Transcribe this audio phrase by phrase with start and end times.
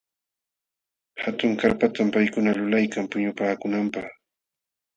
[1.23, 4.05] Hatun karpatam paykuna lulaykan puñupaakunanpaq.